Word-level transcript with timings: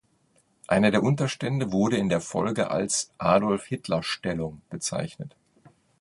Einer 0.65 0.89
der 0.89 1.03
Unterstände 1.03 1.71
wurde 1.71 1.97
in 1.97 2.09
der 2.09 2.21
Folge 2.21 2.71
als 2.71 3.13
„Adolf-Hitler-Stellung“ 3.19 4.63
bezeichnet. 4.71 5.35